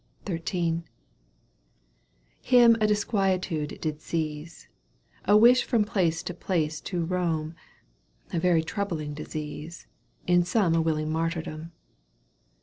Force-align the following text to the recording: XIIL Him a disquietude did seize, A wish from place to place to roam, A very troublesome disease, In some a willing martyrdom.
XIIL 0.25 0.83
Him 2.41 2.73
a 2.81 2.87
disquietude 2.87 3.77
did 3.81 4.01
seize, 4.01 4.67
A 5.25 5.37
wish 5.37 5.63
from 5.63 5.83
place 5.85 6.23
to 6.23 6.33
place 6.33 6.81
to 6.81 7.05
roam, 7.05 7.53
A 8.33 8.39
very 8.39 8.63
troublesome 8.63 9.13
disease, 9.13 9.85
In 10.25 10.43
some 10.43 10.73
a 10.73 10.81
willing 10.81 11.11
martyrdom. 11.11 11.71